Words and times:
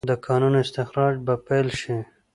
د 0.09 0.13
کانونو 0.27 0.57
استخراج 0.65 1.15
به 1.25 1.35
پیل 1.47 1.67
شي؟ 1.79 1.97